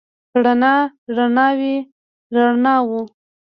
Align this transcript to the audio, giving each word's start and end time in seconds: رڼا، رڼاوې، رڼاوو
رڼا، 0.43 0.75
رڼاوې، 1.15 1.75
رڼاوو 2.35 3.01